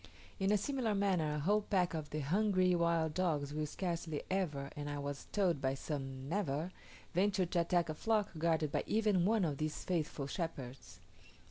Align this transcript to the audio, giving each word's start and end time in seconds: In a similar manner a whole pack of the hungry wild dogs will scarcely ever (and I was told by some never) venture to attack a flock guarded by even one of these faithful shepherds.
In 0.39 0.51
a 0.51 0.57
similar 0.57 0.95
manner 0.95 1.35
a 1.35 1.39
whole 1.41 1.61
pack 1.61 1.93
of 1.93 2.09
the 2.09 2.21
hungry 2.21 2.73
wild 2.73 3.13
dogs 3.13 3.53
will 3.53 3.67
scarcely 3.67 4.23
ever 4.31 4.71
(and 4.75 4.89
I 4.89 4.97
was 4.97 5.27
told 5.31 5.61
by 5.61 5.75
some 5.75 6.27
never) 6.27 6.71
venture 7.13 7.45
to 7.45 7.61
attack 7.61 7.87
a 7.87 7.93
flock 7.93 8.31
guarded 8.35 8.71
by 8.71 8.83
even 8.87 9.25
one 9.25 9.45
of 9.45 9.59
these 9.59 9.83
faithful 9.83 10.25
shepherds. 10.25 10.99